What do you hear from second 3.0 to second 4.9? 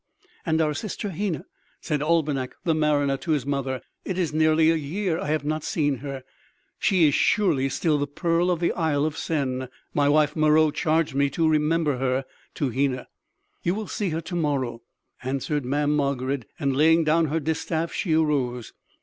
to his mother. "It is nearly a